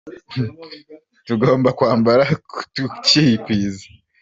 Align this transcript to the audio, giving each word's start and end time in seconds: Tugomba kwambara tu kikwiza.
Tugomba 1.25 1.69
kwambara 1.77 2.23
tu 2.75 2.85
kikwiza. 3.05 3.85